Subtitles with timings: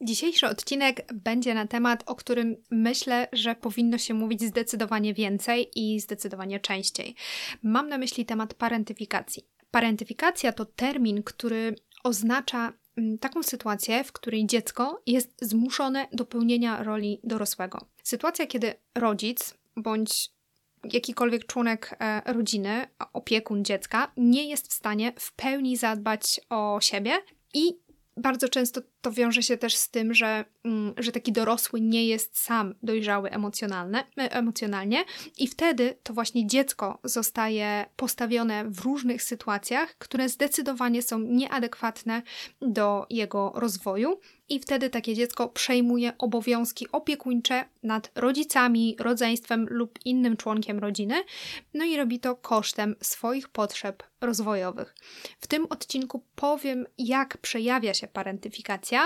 [0.00, 6.00] Dzisiejszy odcinek będzie na temat, o którym myślę, że powinno się mówić zdecydowanie więcej i
[6.00, 7.14] zdecydowanie częściej.
[7.62, 9.46] Mam na myśli temat parentyfikacji.
[9.70, 11.74] Parentyfikacja to termin, który
[12.04, 17.78] oznacza mm, taką sytuację, w której dziecko jest zmuszone do pełnienia roli dorosłego.
[18.02, 20.30] Sytuacja, kiedy rodzic bądź
[20.92, 27.12] jakikolwiek członek e, rodziny, opiekun dziecka, nie jest w stanie w pełni zadbać o siebie
[27.54, 27.78] i
[28.16, 32.38] bardzo często to wiąże się też z tym, że, mm, że taki dorosły nie jest
[32.38, 35.04] sam dojrzały emocjonalne, e, emocjonalnie,
[35.38, 42.22] i wtedy to właśnie dziecko zostaje postawione w różnych sytuacjach, które zdecydowanie są nieadekwatne
[42.60, 50.36] do jego rozwoju, i wtedy takie dziecko przejmuje obowiązki opiekuńcze nad rodzicami, rodzeństwem lub innym
[50.36, 51.14] członkiem rodziny,
[51.74, 54.94] no i robi to kosztem swoich potrzeb rozwojowych.
[55.40, 58.97] W tym odcinku powiem, jak przejawia się parentyfikacja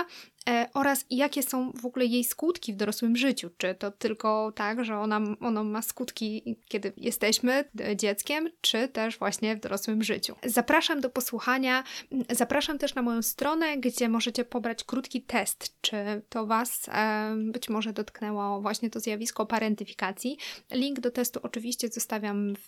[0.49, 3.49] E, oraz jakie są w ogóle jej skutki w dorosłym życiu.
[3.57, 9.55] Czy to tylko tak, że ona, ona ma skutki, kiedy jesteśmy dzieckiem, czy też właśnie
[9.55, 10.35] w dorosłym życiu.
[10.45, 11.83] Zapraszam do posłuchania.
[12.29, 15.95] Zapraszam też na moją stronę, gdzie możecie pobrać krótki test, czy
[16.29, 20.37] to Was e, być może dotknęło właśnie to zjawisko parentyfikacji.
[20.71, 22.67] Link do testu oczywiście zostawiam w,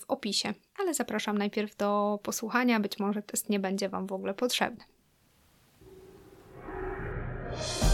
[0.00, 2.80] w opisie, ale zapraszam najpierw do posłuchania.
[2.80, 4.91] Być może test nie będzie Wam w ogóle potrzebny.
[7.52, 7.91] Yeah.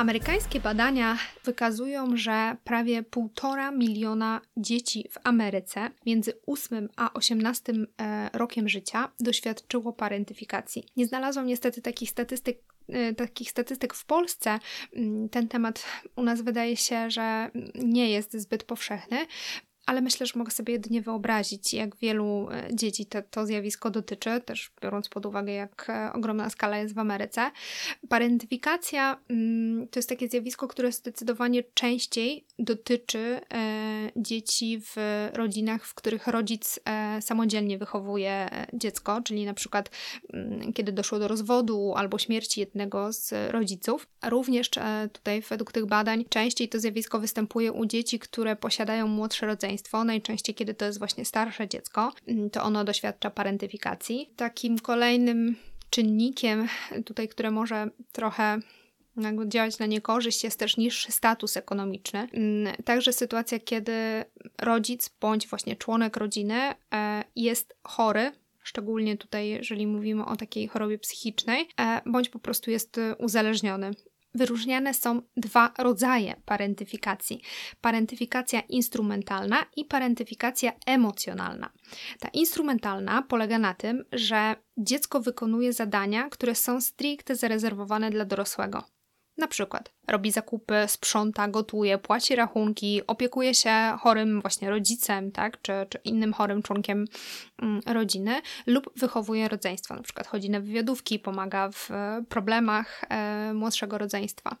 [0.00, 8.30] Amerykańskie badania wykazują, że prawie 1,5 miliona dzieci w Ameryce między 8 a 18 e,
[8.32, 10.84] rokiem życia doświadczyło parentyfikacji.
[10.96, 14.58] Nie znalazłam niestety takich statystyk e, takich statystyk w Polsce,
[14.96, 15.84] mm, ten temat
[16.16, 19.26] u nas wydaje się, że nie jest zbyt powszechny
[19.90, 24.40] ale myślę, że mogę sobie jedynie wyobrazić, jak wielu e, dzieci te, to zjawisko dotyczy,
[24.40, 27.50] też biorąc pod uwagę, jak e, ogromna skala jest w Ameryce.
[28.08, 34.96] Parentyfikacja mm, to jest takie zjawisko, które zdecydowanie częściej dotyczy e, dzieci w
[35.32, 36.80] rodzinach, w których rodzic
[37.20, 39.90] samodzielnie wychowuje dziecko, czyli na przykład
[40.32, 44.06] mm, kiedy doszło do rozwodu albo śmierci jednego z rodziców.
[44.26, 44.70] Również
[45.12, 50.04] tutaj według tych badań częściej to zjawisko występuje u dzieci, które posiadają młodsze rodzeństwo rodzeństwo,
[50.04, 54.30] najczęściej kiedy to jest właśnie starsze dziecko, mm, to ono doświadcza parentyfikacji.
[54.36, 55.56] Takim kolejnym
[55.90, 56.68] czynnikiem
[57.04, 58.58] tutaj, które może trochę
[59.16, 62.28] jakby działać na niekorzyść jest też niższy status ekonomiczny.
[62.32, 64.24] Mm, także sytuacja, kiedy
[64.58, 68.32] rodzic bądź właśnie członek rodziny e, jest chory,
[68.62, 73.90] szczególnie tutaj, jeżeli mówimy o takiej chorobie psychicznej, e, bądź po prostu jest uzależniony
[74.34, 77.42] wyróżniane są dwa rodzaje parentyfikacji:
[77.80, 81.70] parentyfikacja instrumentalna i parentyfikacja emocjonalna.
[82.20, 88.99] Ta instrumentalna polega na tym, że dziecko wykonuje zadania, które są stricte zarezerwowane dla dorosłego.
[89.40, 95.72] Na przykład robi zakupy, sprząta, gotuje, płaci rachunki, opiekuje się chorym właśnie rodzicem, tak, czy,
[95.88, 97.04] czy innym chorym członkiem
[97.62, 101.88] mm, rodziny lub wychowuje rodzeństwo, na przykład chodzi na wywiadówki, pomaga w
[102.28, 104.56] problemach e, młodszego rodzeństwa.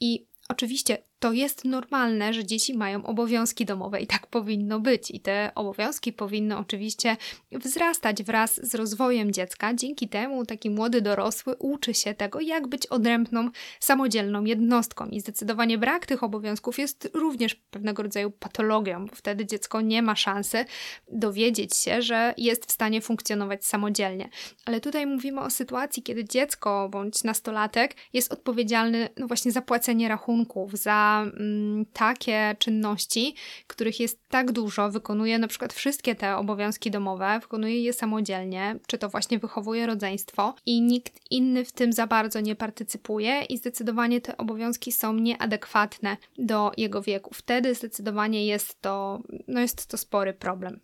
[0.00, 5.10] I oczywiście to jest normalne, że dzieci mają obowiązki domowe i tak powinno być.
[5.10, 7.16] I te obowiązki powinny oczywiście
[7.52, 9.74] wzrastać wraz z rozwojem dziecka.
[9.74, 13.50] Dzięki temu taki młody dorosły uczy się tego, jak być odrębną,
[13.80, 15.06] samodzielną jednostką.
[15.06, 20.16] I zdecydowanie brak tych obowiązków jest również pewnego rodzaju patologią, bo wtedy dziecko nie ma
[20.16, 20.64] szansy
[21.12, 24.28] dowiedzieć się, że jest w stanie funkcjonować samodzielnie.
[24.64, 30.08] Ale tutaj mówimy o sytuacji, kiedy dziecko bądź nastolatek jest odpowiedzialny no właśnie za płacenie
[30.08, 33.34] rachunków, za mm, takie czynności,
[33.66, 38.98] których jest tak dużo, wykonuje na przykład wszystkie te obowiązki domowe, wykonuje je samodzielnie, czy
[38.98, 44.20] to właśnie wychowuje rodzeństwo i nikt inny w tym za bardzo nie partycypuje i zdecydowanie
[44.20, 47.30] te obowiązki są nieadekwatne do jego wieku.
[47.34, 50.80] Wtedy zdecydowanie jest to, no jest to spory problem.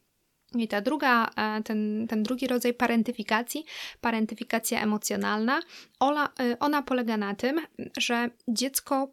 [0.54, 3.64] I ta druga, e, ten, ten drugi rodzaj parentyfikacji,
[4.00, 5.60] parentyfikacja emocjonalna,
[6.00, 7.60] ona, e, ona polega na tym,
[7.98, 9.08] że dziecko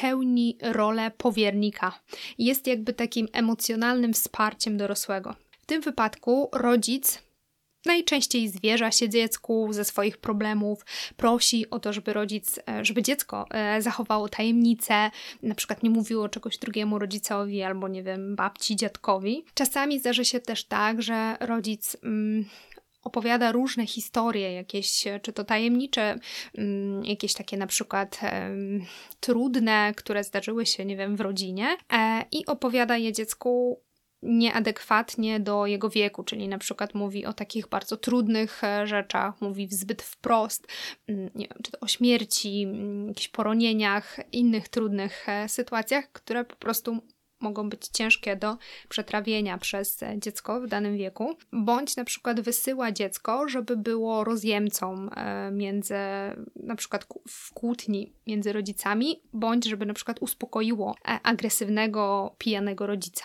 [0.00, 2.00] pełni rolę powiernika.
[2.38, 5.34] Jest jakby takim emocjonalnym wsparciem dorosłego.
[5.60, 7.26] W tym wypadku rodzic
[7.86, 10.84] najczęściej zwierza się dziecku ze swoich problemów,
[11.16, 15.10] prosi o to, żeby rodzic, e, żeby dziecko e, zachowało tajemnicę,
[15.42, 19.44] na przykład nie mówiło czegoś drugiemu rodzicowi albo nie wiem, babci, dziadkowi.
[19.54, 22.44] Czasami zdarzy się też tak, że rodzic mm,
[23.06, 26.18] opowiada różne historie, jakieś czy to tajemnicze,
[26.58, 28.20] mm, jakieś takie na przykład
[29.20, 33.80] trudne, które zdarzyły się, nie wiem, w rodzinie e, i opowiada je dziecku
[34.22, 39.68] nieadekwatnie do jego wieku, czyli na przykład mówi o takich bardzo trudnych e, rzeczach, mówi
[39.70, 40.66] zbyt wprost,
[41.08, 46.44] mm, nie wiem, czy to o śmierci, mm, jakichś poronieniach, innych trudnych e, sytuacjach, które
[46.44, 46.98] po prostu
[47.40, 48.56] mogą być ciężkie do
[48.88, 55.08] przetrawienia przez e, dziecko w danym wieku, bądź na przykład wysyła dziecko, żeby było rozjemcą
[55.52, 55.94] między,
[56.56, 63.24] na przykład w kłótni między rodzicami, bądź żeby na przykład uspokoiło agresywnego, pijanego rodzica.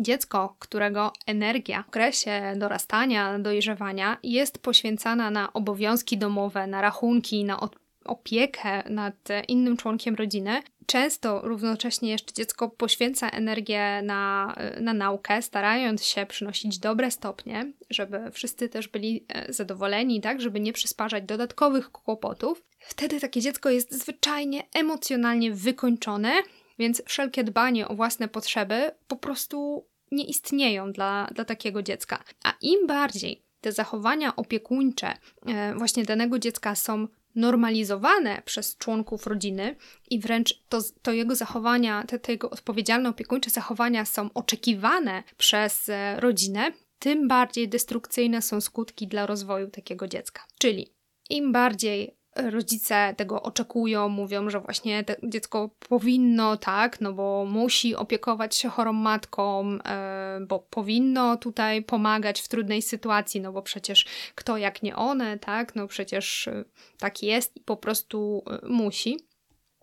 [0.00, 7.60] Dziecko, którego energia w okresie dorastania, dojrzewania jest poświęcana na obowiązki domowe, na rachunki, na
[8.08, 16.04] opiekę nad innym członkiem rodziny, często równocześnie jeszcze dziecko poświęca energię na, na naukę, starając
[16.04, 21.92] się przynosić dobre stopnie, żeby wszyscy też byli e, zadowoleni, tak, żeby nie przysparzać dodatkowych
[21.92, 22.64] kłopotów.
[22.78, 26.32] Wtedy takie dziecko jest zwyczajnie emocjonalnie wykończone
[26.78, 32.24] więc wszelkie dbanie o własne potrzeby po prostu nie istnieją dla, dla takiego dziecka.
[32.44, 35.14] A im bardziej te zachowania opiekuńcze
[35.46, 37.08] e, właśnie danego dziecka są
[37.38, 39.76] normalizowane przez członków rodziny
[40.10, 45.88] i wręcz to, to jego zachowania, te, te jego odpowiedzialne opiekuńcze zachowania są oczekiwane przez
[45.88, 50.42] e, rodzinę, tym bardziej destrukcyjne są skutki dla rozwoju takiego dziecka.
[50.58, 50.94] Czyli
[51.30, 58.56] im bardziej rodzice tego oczekują, mówią, że właśnie dziecko powinno, tak, no bo musi opiekować
[58.56, 64.56] się chorą matką, e, bo powinno tutaj pomagać w trudnej sytuacji, no bo przecież kto
[64.56, 66.64] jak nie one, tak, no przecież e,
[66.98, 69.18] tak jest i po prostu e, musi.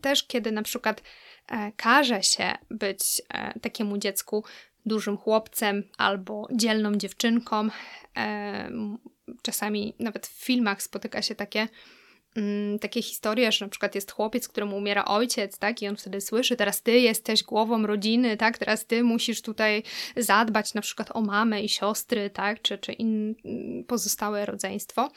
[0.02, 1.02] Też kiedy na przykład
[1.75, 3.22] każe się być
[3.62, 4.44] takiemu dziecku
[4.86, 7.69] dużym chłopcem albo dzielną dziewczynką,
[9.42, 11.68] czasami nawet w filmach spotyka się takie
[12.35, 16.21] mm, takie historie, że na przykład jest chłopiec, któremu umiera ojciec, tak, i on wtedy
[16.21, 19.83] słyszy, teraz ty jesteś głową rodziny, tak, teraz ty musisz tutaj
[20.17, 23.35] zadbać na przykład o mamę i siostry, tak, czy, czy in,
[23.87, 25.11] pozostałe rodzeństwo.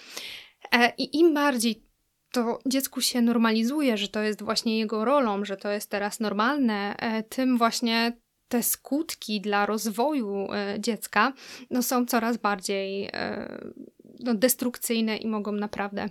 [0.73, 1.89] E, I im bardziej
[2.33, 6.97] to dziecku się normalizuje, że to jest właśnie jego rolą, że to jest teraz normalne,
[6.97, 8.13] e, tym właśnie
[8.49, 11.33] te skutki dla rozwoju e, dziecka
[11.71, 13.59] no, są coraz bardziej e,
[14.21, 16.09] no, destrukcyjne i mogą naprawdę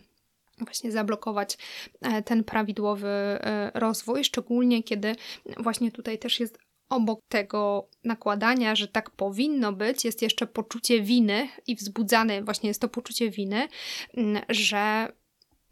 [0.57, 1.57] właśnie zablokować
[2.01, 5.15] e, ten prawidłowy e, rozwój, szczególnie kiedy
[5.57, 6.59] właśnie tutaj też jest
[6.89, 12.81] obok tego nakładania, że tak powinno być, jest jeszcze poczucie winy i wzbudzane właśnie jest
[12.81, 13.68] to poczucie winy,
[14.50, 15.12] że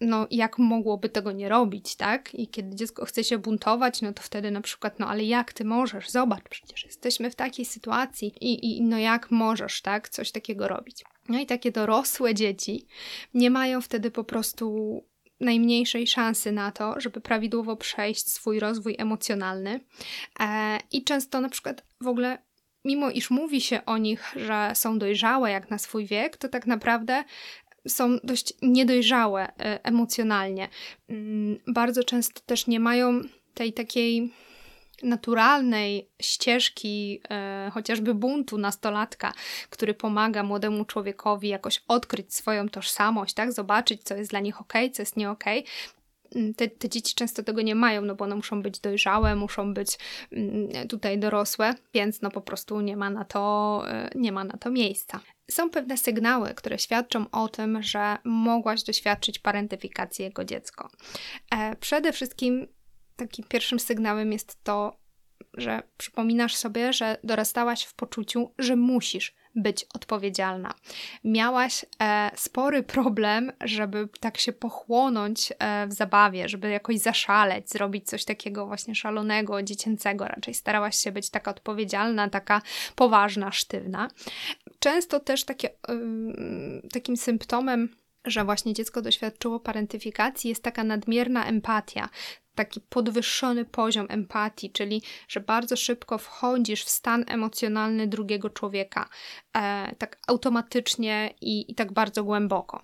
[0.02, 2.36] no jak mogłoby tego nie robić, tak?
[2.36, 5.66] I kiedy dziecko chce się buntować, no to wtedy na przykład, no ale jak ty
[5.66, 6.10] możesz?
[6.10, 10.10] Zobacz, przecież jesteśmy w takiej sytuacji i, i no jak możesz, tak?
[10.10, 11.04] Coś takiego robić.
[11.30, 12.88] No i takie dorosłe dzieci
[13.34, 15.04] nie mają wtedy po prostu
[15.40, 19.80] najmniejszej szansy na to, żeby prawidłowo przejść swój rozwój emocjonalny.
[20.40, 22.38] E, I często na przykład w ogóle,
[22.86, 26.68] mimo iż mówi się o nich, że są dojrzałe jak na swój wiek, to tak
[26.68, 27.24] naprawdę
[27.88, 30.70] są dość niedojrzałe e, emocjonalnie.
[31.10, 33.22] Mm, bardzo często też nie mają
[33.54, 34.34] tej takiej
[35.04, 39.34] naturalnej ścieżki e, chociażby buntu nastolatka,
[39.70, 44.74] który pomaga młodemu człowiekowi jakoś odkryć swoją tożsamość, tak, zobaczyć, co jest dla nich ok,
[44.94, 45.44] co jest nie ok.
[46.36, 49.74] Mm, te, te dzieci często tego nie mają, no bo one muszą być dojrzałe, muszą
[49.74, 49.98] być
[50.32, 54.58] mm, tutaj dorosłe, więc no po prostu nie ma na to, e, nie ma na
[54.58, 55.20] to miejsca.
[55.52, 60.90] Są pewne sygnały, które świadczą o tym, że mogłaś doświadczyć parentyfikacji jego dziecko.
[61.52, 62.68] E, przede wszystkim
[63.16, 64.98] takim pierwszym sygnałem jest to,
[65.54, 70.74] że przypominasz sobie, że dorastałaś w poczuciu, że musisz być odpowiedzialna.
[71.24, 78.08] Miałaś e, spory problem, żeby tak się pochłonąć e, w zabawie, żeby jakoś zaszaleć, zrobić
[78.08, 80.28] coś takiego właśnie szalonego, dziecięcego.
[80.28, 82.62] Raczej starałaś się być taka odpowiedzialna, taka
[82.96, 84.08] poważna, sztywna.
[84.80, 87.90] Często też takie, y, takim symptomem
[88.26, 92.10] że właśnie dziecko doświadczyło parentyfikacji, jest taka nadmierna empatia,
[92.56, 99.10] taki podwyższony poziom empatii, czyli że bardzo szybko wchodzisz w stan emocjonalny drugiego człowieka,
[99.58, 102.82] e, tak automatycznie i, i tak bardzo głęboko.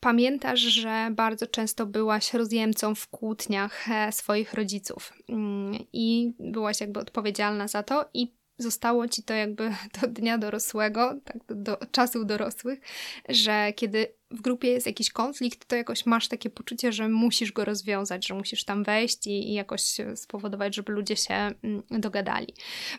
[0.00, 7.00] Pamiętasz, że bardzo często byłaś rozjemcą w kłótniach e, swoich rodziców mm, i byłaś jakby
[7.00, 12.26] odpowiedzialna za to i zostało ci to jakby do dnia dorosłego, tak, do, do czasów
[12.26, 12.80] dorosłych,
[13.28, 17.64] że kiedy w grupie jest jakiś konflikt, to jakoś masz takie poczucie, że musisz go
[17.64, 19.82] rozwiązać, że musisz tam wejść i, i jakoś
[20.14, 22.54] spowodować, żeby ludzie się mm, dogadali.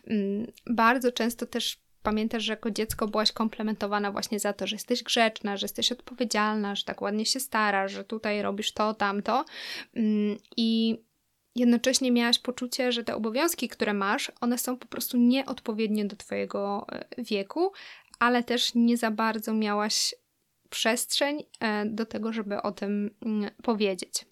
[0.08, 5.04] Mm, bardzo często też pamiętasz, że jako dziecko byłaś komplementowana właśnie za to, że jesteś
[5.04, 9.46] grzeczna, że jesteś odpowiedzialna, że tak ładnie się starasz, że tutaj robisz to, tamto.
[9.96, 10.98] Mm, I
[11.56, 16.86] jednocześnie miałaś poczucie, że te obowiązki, które masz, one są po prostu nieodpowiednie do Twojego
[16.92, 17.72] e, wieku,
[18.20, 20.16] ale też nie za bardzo miałaś
[20.70, 24.26] przestrzeń e, do tego, żeby o tym mm, powiedzieć.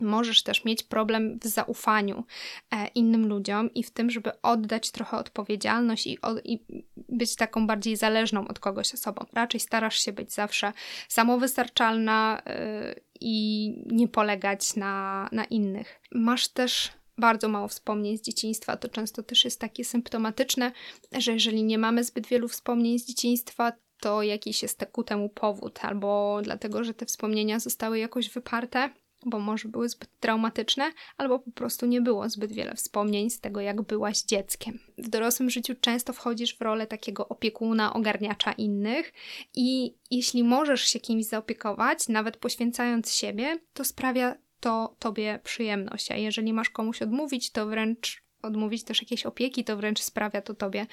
[0.00, 2.24] Możesz też mieć problem w zaufaniu
[2.70, 6.64] e, innym ludziom i w tym, żeby oddać trochę odpowiedzialność i, i,
[6.96, 9.26] być taką bardziej zależną od kogoś osobą.
[9.32, 10.72] Raczej starasz się być zawsze
[11.08, 16.00] samowystarczalna e, i nie polegać na, na innych.
[16.12, 20.72] Masz też bardzo mało wspomnień z dzieciństwa, to często też jest takie symptomatyczne,
[21.12, 25.78] że jeżeli nie mamy zbyt wielu wspomnień z dzieciństwa, to jakiś jest ku temu powód,
[25.82, 28.90] albo dlatego, że te wspomnienia zostały jakoś wyparte,
[29.26, 33.60] bo może były zbyt traumatyczne, albo po prostu nie było zbyt wiele wspomnień z tego,
[33.60, 34.78] jak byłaś dzieckiem.
[34.98, 39.12] W dorosłym życiu często wchodzisz w rolę takiego opiekuna, ogarniacza innych,
[39.54, 46.16] i jeśli możesz się kimś zaopiekować, nawet poświęcając siebie, to sprawia to tobie przyjemność, a
[46.16, 50.86] jeżeli masz komuś odmówić, to wręcz odmówić też jakiejś opieki, to wręcz sprawia to tobie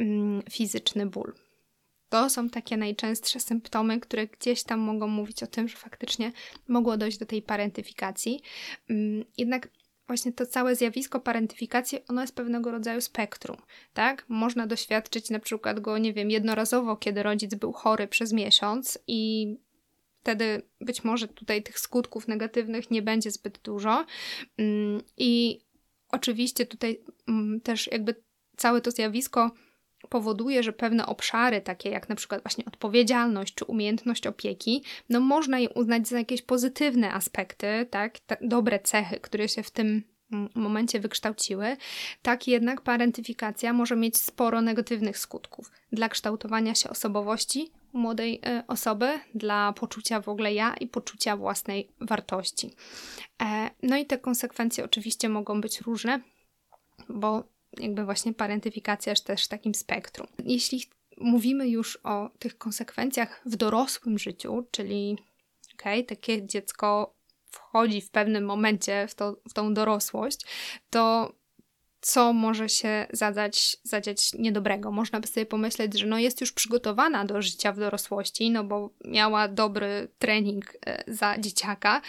[0.00, 1.32] mm, fizyczny ból.
[2.08, 6.32] To są takie najczęstsze symptomy, które gdzieś tam mogą mówić o tym, że faktycznie
[6.68, 8.42] mogło dojść do tej parentyfikacji.
[8.90, 9.68] Mm, jednak
[10.06, 13.56] właśnie to całe zjawisko parentyfikacji, ono jest pewnego rodzaju spektrum,
[13.94, 14.24] tak?
[14.28, 19.54] Można doświadczyć na przykład go, nie wiem, jednorazowo, kiedy rodzic był chory przez miesiąc i
[20.20, 24.06] wtedy być może tutaj tych skutków negatywnych nie będzie zbyt dużo.
[24.58, 25.60] Mm, I
[26.08, 28.14] oczywiście tutaj mm, też jakby
[28.56, 29.50] całe to zjawisko
[30.08, 35.58] powoduje, że pewne obszary, takie jak na przykład właśnie odpowiedzialność czy umiejętność opieki, no można
[35.58, 40.02] je uznać za jakieś pozytywne aspekty, tak, dobre cechy, które się w tym
[40.32, 41.76] mm, momencie wykształciły,
[42.22, 49.20] tak jednak parentyfikacja może mieć sporo negatywnych skutków dla kształtowania się osobowości młodej e, osoby,
[49.34, 52.74] dla poczucia w ogóle ja i poczucia własnej wartości.
[53.42, 56.20] E, no i te konsekwencje oczywiście mogą być różne,
[57.08, 57.44] bo
[57.76, 60.26] jakby właśnie parentyfikacja jest też takim spektrum.
[60.44, 60.82] Jeśli
[61.16, 65.18] mówimy już o tych konsekwencjach w dorosłym życiu, czyli
[65.74, 67.14] okay, takie dziecko
[67.50, 70.40] wchodzi w pewnym momencie w, to, w tą dorosłość,
[70.90, 71.32] to
[72.08, 74.90] co może się zadać, zadziać niedobrego.
[74.90, 78.90] Można by sobie pomyśleć, że no jest już przygotowana do życia w dorosłości, no bo
[79.04, 82.00] miała dobry trening e, za dzieciaka,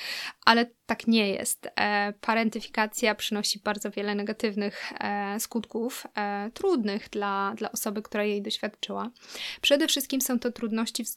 [0.45, 1.67] ale tak nie jest.
[1.75, 6.07] E, parentyfikacja przynosi bardzo wiele negatywnych e, skutków,
[6.53, 9.09] trudnych dla, dla osoby, która jej doświadczyła.
[9.61, 11.09] Przede wszystkim są to trudności w,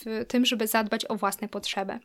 [0.00, 1.98] w tym, żeby zadbać o własne potrzeby,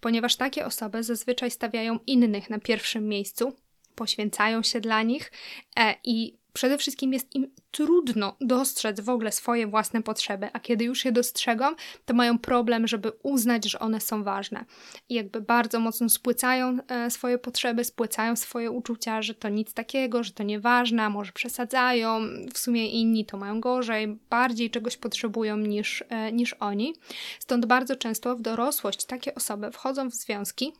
[0.00, 3.52] ponieważ takie osoby zazwyczaj stawiają innych na pierwszym miejscu
[3.98, 5.32] poświęcają się dla nich
[5.76, 10.84] e, i przede wszystkim jest im trudno dostrzec w ogóle swoje własne potrzeby, a kiedy
[10.84, 11.66] już je dostrzegą,
[12.04, 14.64] to mają problem, żeby uznać, że one są ważne.
[15.08, 20.22] I jakby bardzo mocno spłycają e, swoje potrzeby, spłycają swoje uczucia, że to nic takiego,
[20.22, 22.20] że to nieważne, może przesadzają,
[22.54, 26.94] w sumie inni to mają gorzej, bardziej czegoś potrzebują niż, e, niż oni.
[27.38, 30.72] Stąd bardzo często w dorosłość takie osoby wchodzą w związki,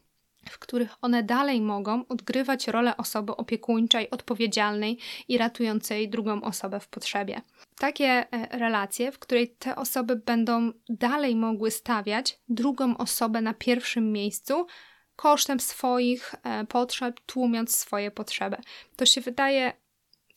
[0.51, 6.89] w których one dalej mogą odgrywać rolę osoby opiekuńczej, odpowiedzialnej i ratującej drugą osobę w
[6.89, 7.41] potrzebie.
[7.79, 14.13] Takie e, relacje, w której te osoby będą dalej mogły stawiać drugą osobę na pierwszym
[14.13, 14.67] miejscu,
[15.17, 18.57] kosztem swoich e, potrzeb, tłumiąc swoje potrzeby.
[18.97, 19.73] To się wydaje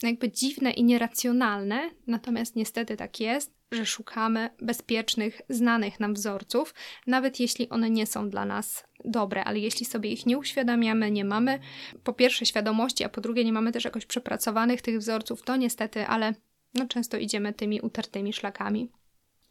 [0.04, 6.74] jakby dziwne i nieracjonalne, natomiast niestety tak jest, że szukamy bezpiecznych, znanych nam wzorców,
[7.08, 11.26] nawet jeśli one nie są dla nas dobre, ale jeśli sobie ich nie uświadamiamy, nie
[11.26, 11.60] mamy
[12.04, 16.08] po pierwsze świadomości, a po drugie nie mamy też jakoś przepracowanych tych wzorców, to niestety,
[16.08, 16.34] ale
[16.74, 18.92] no często idziemy tymi utartymi szlakami.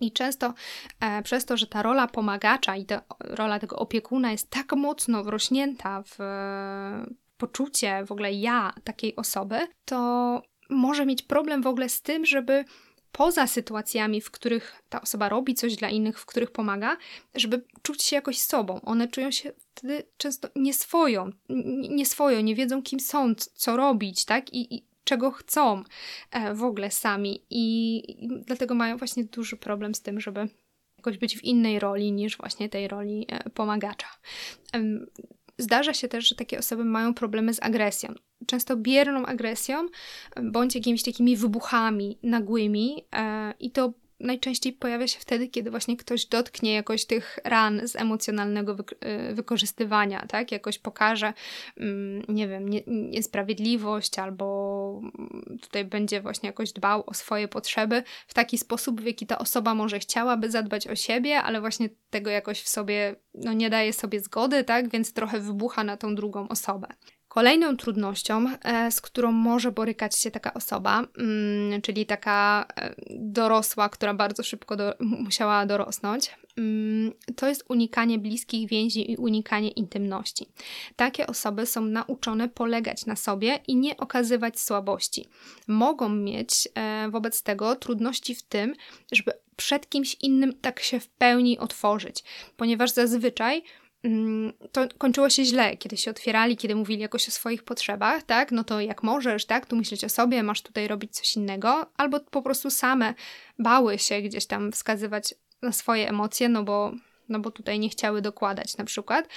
[0.00, 0.54] I często
[1.00, 5.24] e, przez to, że ta rola pomagacza i ta rola tego opiekuna jest tak mocno
[5.24, 11.88] wrośnięta w e, poczucie w ogóle ja takiej osoby, to może mieć problem w ogóle
[11.88, 12.64] z tym, żeby
[13.12, 16.96] poza sytuacjami, w których ta osoba robi coś dla innych, w których pomaga,
[17.34, 18.80] żeby czuć się jakoś sobą.
[18.80, 21.30] One czują się wtedy często nieswoją,
[21.90, 24.52] nieswojo, nie wiedzą kim są, co robić, tak?
[24.52, 25.82] I, i czego chcą
[26.30, 27.46] e, w ogóle sami.
[27.50, 30.48] I, I dlatego mają właśnie duży problem z tym, żeby
[30.96, 34.06] jakoś być w innej roli niż właśnie tej roli e, pomagacza.
[35.60, 38.14] Zdarza się też, że takie osoby mają problemy z agresją.
[38.46, 39.88] Często bierną agresją,
[40.42, 46.26] bądź jakimiś takimi wybuchami nagłymi, e, i to najczęściej pojawia się wtedy, kiedy właśnie ktoś
[46.26, 50.52] dotknie jakoś tych ran z emocjonalnego e, wykorzystywania, tak?
[50.52, 51.32] Jakoś pokaże,
[51.76, 55.00] mm, nie wiem, nie, niesprawiedliwość albo
[55.60, 59.74] tutaj będzie właśnie jakoś dbał o swoje potrzeby w taki sposób, w jaki ta osoba
[59.74, 64.20] może chciałaby zadbać o siebie, ale właśnie tego jakoś w sobie, no nie daje sobie
[64.20, 64.88] zgody, tak?
[64.88, 66.88] Więc trochę wybucha na tą drugą osobę.
[67.30, 73.88] Kolejną trudnością, e, z którą może borykać się taka osoba, mm, czyli taka e, dorosła,
[73.88, 80.46] która bardzo szybko do, musiała dorosnąć, mm, to jest unikanie bliskich więzi i unikanie intymności.
[80.96, 85.28] Takie osoby są nauczone polegać na sobie i nie okazywać słabości.
[85.68, 88.74] Mogą mieć e, wobec tego trudności w tym,
[89.12, 92.24] żeby przed kimś innym tak się w pełni otworzyć,
[92.56, 93.62] ponieważ zazwyczaj
[94.72, 98.52] to kończyło się źle, kiedy się otwierali, kiedy mówili jakoś o swoich potrzebach, tak?
[98.52, 99.66] No to jak możesz, tak?
[99.66, 103.14] Tu myśleć o sobie, masz tutaj robić coś innego, albo po prostu same
[103.58, 106.92] bały się gdzieś tam wskazywać na swoje emocje, no bo,
[107.28, 109.28] no bo tutaj nie chciały dokładać na przykład.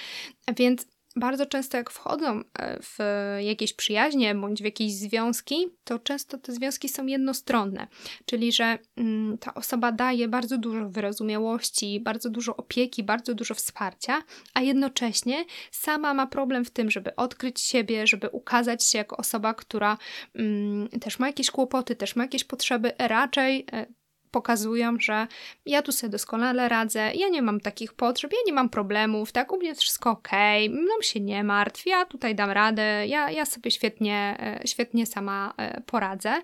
[0.56, 2.98] Więc bardzo często jak wchodzą e, w
[3.40, 7.86] jakieś przyjaźnie bądź w jakieś związki, to często te związki są jednostronne,
[8.26, 14.22] czyli że mm, ta osoba daje bardzo dużo wyrozumiałości, bardzo dużo opieki, bardzo dużo wsparcia,
[14.54, 19.54] a jednocześnie sama ma problem w tym, żeby odkryć siebie, żeby ukazać się jako osoba,
[19.54, 19.98] która
[20.34, 23.86] mm, też ma jakieś kłopoty, też ma jakieś potrzeby, raczej e,
[24.34, 25.26] pokazują, że
[25.66, 29.52] ja tu sobie doskonale radzę, ja nie mam takich potrzeb, ja nie mam problemów, tak,
[29.52, 30.28] u mnie wszystko ok,
[30.70, 35.54] mną się nie martw, ja tutaj dam radę, ja, ja sobie świetnie, e, świetnie sama
[35.56, 36.42] e, poradzę.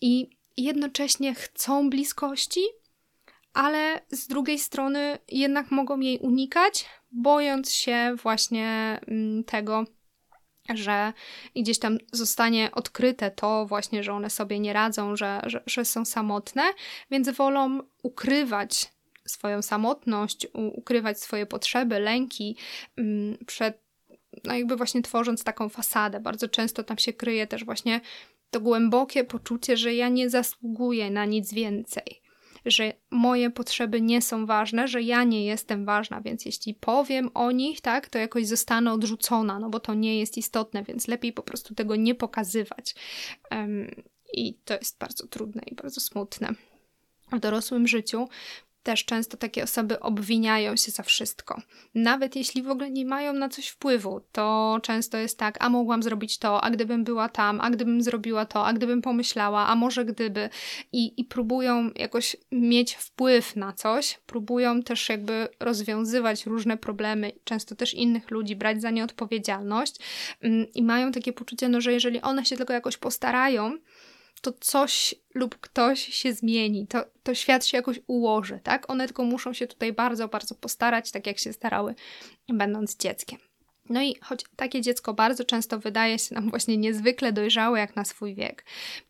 [0.00, 2.60] I jednocześnie chcą bliskości,
[3.54, 9.84] ale z drugiej strony jednak mogą jej unikać, bojąc się właśnie mm, tego,
[10.74, 11.12] że
[11.56, 16.04] gdzieś tam zostanie odkryte to właśnie, że one sobie nie radzą, że, że, że są
[16.04, 16.62] samotne,
[17.10, 18.92] więc wolą ukrywać
[19.26, 22.56] swoją samotność, ukrywać swoje potrzeby, lęki
[22.96, 23.82] mm, przed,
[24.44, 26.20] no jakby właśnie tworząc taką fasadę.
[26.20, 28.00] Bardzo często tam się kryje też właśnie
[28.50, 32.27] to głębokie poczucie, że ja nie zasługuję na nic więcej
[32.70, 37.50] że moje potrzeby nie są ważne, że ja nie jestem ważna, więc jeśli powiem o
[37.50, 41.42] nich, tak, to jakoś zostanę odrzucona, no bo to nie jest istotne, więc lepiej po
[41.42, 42.94] prostu tego nie pokazywać.
[43.50, 43.90] Um,
[44.32, 46.54] I to jest bardzo trudne i bardzo smutne.
[47.32, 48.28] W dorosłym życiu
[48.82, 51.62] też często takie osoby obwiniają się za wszystko.
[51.94, 56.02] Nawet jeśli w ogóle nie mają na coś wpływu, to często jest tak, a mogłam
[56.02, 60.04] zrobić to, a gdybym była tam, a gdybym zrobiła to, a gdybym pomyślała, a może
[60.04, 60.50] gdyby.
[60.92, 67.74] I, i próbują jakoś mieć wpływ na coś, próbują też jakby rozwiązywać różne problemy, często
[67.74, 69.96] też innych ludzi, brać za nie odpowiedzialność
[70.40, 73.78] mm, i mają takie poczucie, no, że jeżeli one się tylko jakoś postarają,
[74.40, 78.90] to coś lub ktoś się zmieni, to, to świat się jakoś ułoży, tak?
[78.90, 81.94] One tylko muszą się tutaj bardzo, bardzo postarać, tak jak się starały,
[82.48, 83.38] będąc dzieckiem.
[83.88, 88.04] No i choć takie dziecko bardzo często wydaje się nam właśnie niezwykle dojrzałe jak na
[88.04, 88.64] swój wiek,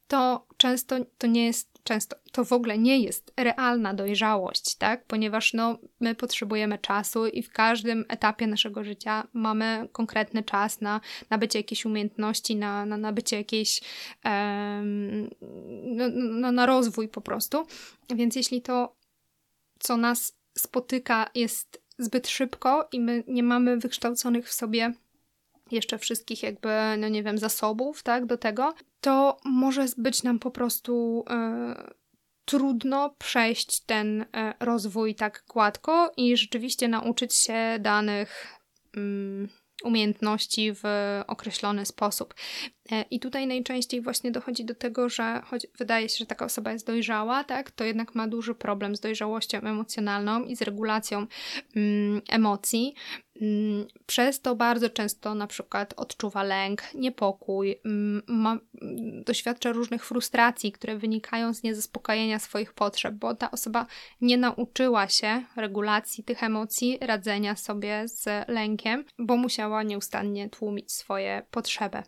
[0.08, 5.04] to często to nie jest często to w ogóle nie jest realna dojrzałość, tak?
[5.04, 11.00] Ponieważ no, my potrzebujemy czasu i w każdym etapie naszego życia mamy konkretny czas na
[11.30, 13.80] nabycie jakiejś umiejętności, na, na nabycie jakiejś
[14.24, 15.17] um,
[15.98, 17.66] no, no, na rozwój po prostu.
[18.14, 18.96] Więc jeśli to,
[19.78, 24.92] co nas spotyka, jest zbyt szybko i my nie mamy wykształconych w sobie
[25.70, 30.50] jeszcze wszystkich jakby, no nie wiem, zasobów, tak, do tego, to może być nam po
[30.50, 31.90] prostu e,
[32.44, 38.58] trudno przejść ten e, rozwój tak gładko i rzeczywiście nauczyć się danych
[38.96, 39.48] mm,
[39.84, 40.82] umiejętności w
[41.26, 42.34] określony sposób.
[42.92, 46.72] E, I tutaj najczęściej właśnie dochodzi do tego, że choć wydaje się, że taka osoba
[46.72, 51.26] jest dojrzała, tak, to jednak ma duży problem z dojrzałością emocjonalną i z regulacją
[51.76, 52.94] mm, emocji.
[53.42, 58.58] Mm, przez to bardzo często na przykład odczuwa lęk, niepokój, mm, ma,
[59.24, 63.86] doświadcza różnych frustracji, które wynikają z niezaspokojenia swoich potrzeb, bo ta osoba
[64.20, 71.42] nie nauczyła się regulacji tych emocji, radzenia sobie z lękiem, bo musiała nieustannie tłumić swoje
[71.50, 72.02] potrzeby.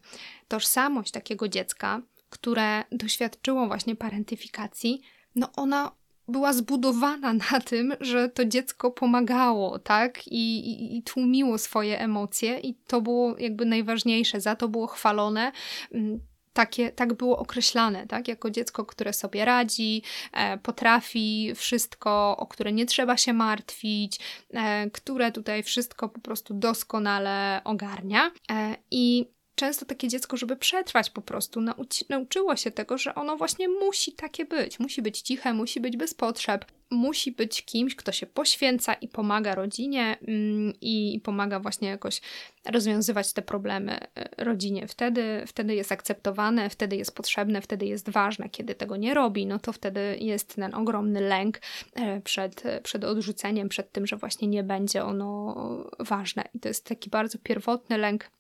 [0.51, 5.03] Tożsamość takiego dziecka, które doświadczyło właśnie parentyfikacji,
[5.35, 5.93] no ona
[6.29, 10.27] była zbudowana na tym, że to dziecko pomagało, tak?
[10.27, 15.53] I, i, I, tłumiło swoje emocje, i to było jakby najważniejsze, za to było chwalone.
[15.95, 16.21] Mm,
[16.53, 18.29] takie, tak było określane, tak?
[18.29, 24.19] Jako dziecko, które sobie radzi, e, potrafi wszystko, o które nie trzeba się martwić,
[24.51, 28.31] e, które tutaj wszystko po prostu doskonale ogarnia.
[28.51, 29.27] E, I
[29.61, 34.13] często takie dziecko, żeby przetrwać po prostu, nauci- nauczyło się tego, że ono właśnie musi
[34.13, 34.79] takie być.
[34.79, 39.55] Musi być ciche, musi być bez potrzeb, musi być kimś, kto się poświęca i pomaga
[39.55, 42.21] rodzinie mm, i pomaga właśnie jakoś
[42.67, 44.87] rozwiązywać te problemy e, rodzinie.
[44.87, 48.49] Wtedy, wtedy jest akceptowane, wtedy jest potrzebne, wtedy jest ważne.
[48.49, 51.61] Kiedy tego nie robi, no to wtedy jest ten ogromny lęk
[51.95, 55.57] e, przed, przed odrzuceniem, przed tym, że właśnie nie będzie ono
[55.99, 56.45] ważne.
[56.55, 58.31] I to jest taki bardzo pierwotny lęk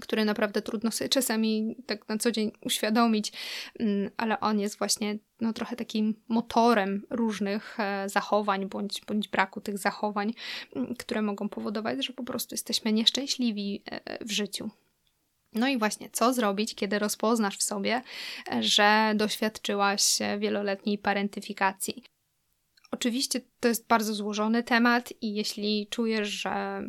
[0.00, 3.32] który naprawdę trudno sobie czasami tak na co dzień uświadomić,
[3.78, 9.60] mm, ale on jest właśnie no, trochę takim motorem różnych e, zachowań bądź, bądź braku
[9.60, 10.34] tych zachowań,
[10.76, 14.70] mm, które mogą powodować, że po prostu jesteśmy nieszczęśliwi e, w życiu.
[15.52, 18.02] No i właśnie, co zrobić, kiedy rozpoznasz w sobie,
[18.52, 22.04] e, że doświadczyłaś wieloletniej parentyfikacji?
[22.90, 26.82] Oczywiście to jest bardzo złożony temat i jeśli czujesz, że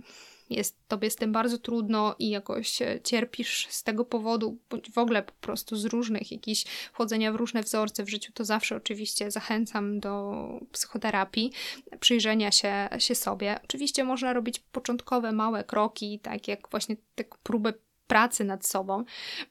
[0.54, 5.24] jest tobie z tym bardzo trudno i jakoś cierpisz z tego powodu, bądź w ogóle
[5.24, 10.00] po prostu z różnych jakichś wchodzenia w różne wzorce w życiu, to zawsze oczywiście zachęcam
[10.00, 10.34] do
[10.72, 11.52] psychoterapii,
[12.00, 13.60] przyjrzenia się, się sobie.
[13.64, 17.74] Oczywiście można robić początkowe małe kroki, tak jak właśnie te próby
[18.08, 19.04] pracy nad sobą.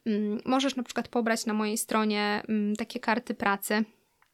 [0.06, 3.84] Mm, możesz na przykład pobrać na mojej stronie mm, takie karty pracy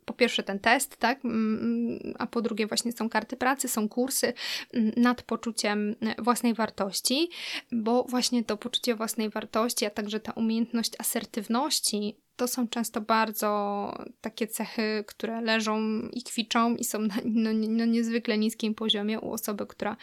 [0.09, 4.33] po pierwsze ten test, tak, mm, a po drugie właśnie są karty pracy, są kursy
[4.73, 7.31] mm, nad poczuciem własnej wartości,
[7.73, 13.93] bo właśnie to poczucie własnej wartości, a także ta umiejętność asertywności to są często bardzo
[14.21, 15.81] takie cechy, które leżą
[16.13, 19.97] i kwiczą i są na no, no, niezwykle niskim poziomie u osoby, która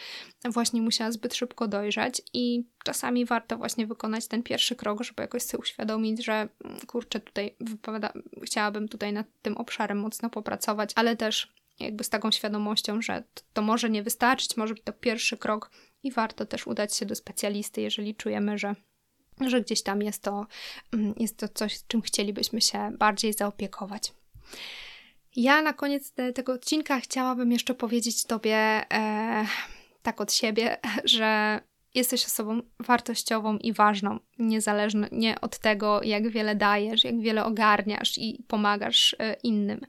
[0.45, 2.21] właśnie musiała zbyt szybko dojrzeć.
[2.33, 7.19] I czasami warto właśnie wykonać ten pierwszy krok, żeby jakoś sobie uświadomić, że mm, kurczę,
[7.19, 7.55] tutaj
[8.43, 13.61] chciałabym tutaj nad tym obszarem mocno popracować, ale też jakby z taką świadomością, że to
[13.61, 15.71] może nie wystarczyć, może być to pierwszy krok
[16.03, 18.75] i warto też udać się do specjalisty, jeżeli czujemy, że
[19.47, 20.45] że gdzieś tam jest to,
[20.93, 24.13] mm, jest to coś, czym chcielibyśmy się bardziej zaopiekować.
[25.35, 28.57] Ja na koniec te, tego odcinka chciałabym jeszcze powiedzieć Tobie
[28.93, 29.45] e,
[30.01, 31.61] tak od siebie, że
[31.95, 38.17] jesteś osobą wartościową i ważną, niezależnie nie od tego, jak wiele dajesz, jak wiele ogarniasz
[38.17, 39.81] i pomagasz e, innym.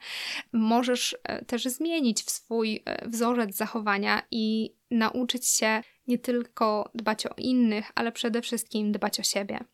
[0.53, 7.35] Możesz e, też zmienić swój e, wzorzec zachowania i nauczyć się nie tylko dbać o
[7.39, 9.65] innych, ale przede wszystkim dbać o siebie.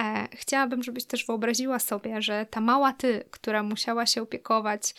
[0.00, 4.94] E, chciałabym, żebyś też wyobraziła sobie, że ta mała ty, która musiała się opiekować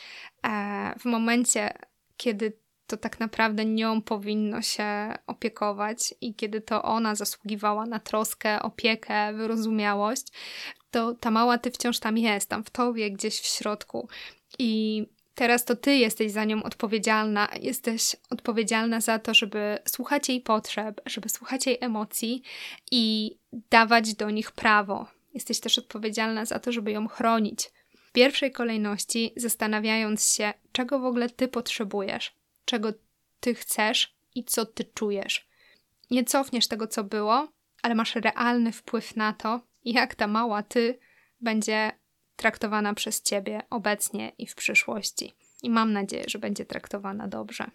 [0.48, 1.74] e, w momencie,
[2.18, 2.54] kiedy
[2.88, 9.34] to tak naprawdę nią powinno się opiekować i kiedy to ona zasługiwała na troskę, opiekę,
[9.34, 10.28] wyrozumiałość,
[10.92, 14.10] to ta mała ty wciąż tam jest, tam w tobie, gdzieś w środku.
[14.60, 15.04] I
[15.38, 21.02] Teraz to ty jesteś za nią odpowiedzialna, jesteś odpowiedzialna za to, żeby słuchać jej potrzeb,
[21.06, 22.41] żeby słuchać jej emocji
[22.91, 23.36] i
[23.69, 25.08] dawać do nich prawo.
[25.34, 27.71] Jesteś też odpowiedzialna za to, żeby ją chronić.
[27.97, 32.93] W pierwszej kolejności zastanawiając się, czego w ogóle ty potrzebujesz, czego
[33.39, 35.47] ty chcesz i co ty czujesz.
[36.12, 37.47] Nie cofniesz tego, co było,
[37.82, 41.00] ale masz realny wpływ na to, jak ta mała ty
[41.41, 41.91] będzie
[42.38, 45.34] traktowana przez ciebie obecnie i w przyszłości.
[45.63, 47.65] I mam nadzieję, że będzie traktowana dobrze.